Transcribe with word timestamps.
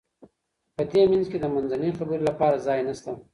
په 0.75 0.83
دې 0.93 1.03
منځ 1.11 1.25
کي 1.31 1.37
د 1.39 1.45
منځنۍ 1.53 1.91
خبري 1.97 2.21
لپاره 2.29 2.63
ځای 2.67 2.79
نسته. 2.87 3.11